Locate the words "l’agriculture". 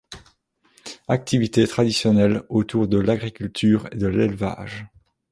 2.97-3.87